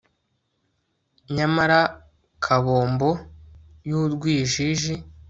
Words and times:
nyamara 1.35 1.79
kabombo 2.43 3.09
y'urwijiji 3.87 4.93